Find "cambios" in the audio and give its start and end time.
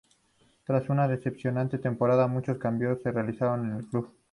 2.57-2.99